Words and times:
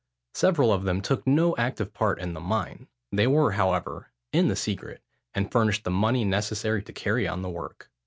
Several 0.33 0.73
of 0.73 0.81
them 0.83 0.99
took 0.99 1.27
no 1.27 1.55
active 1.57 1.93
part 1.93 2.19
in 2.19 2.33
the 2.33 2.39
mine; 2.39 2.87
they 3.11 3.27
were, 3.27 3.51
however, 3.51 4.09
in 4.33 4.47
the 4.47 4.55
secret, 4.55 5.03
and 5.35 5.51
furnished 5.51 5.83
the 5.83 5.91
money 5.91 6.25
necessary 6.25 6.81
to 6.81 6.91
carry 6.91 7.27
on 7.27 7.43
the 7.43 7.51
work. 7.51 7.91